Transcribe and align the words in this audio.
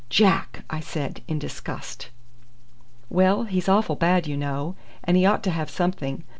"Jack!" 0.09 0.63
I 0.67 0.79
said 0.79 1.21
in 1.27 1.37
disgust. 1.37 2.09
"Well, 3.07 3.43
he's 3.43 3.69
awful 3.69 3.95
bad, 3.95 4.25
you 4.25 4.35
know, 4.35 4.75
and 5.03 5.15
he 5.15 5.27
ought 5.27 5.43
to 5.43 5.51
have 5.51 5.69
something. 5.69 6.23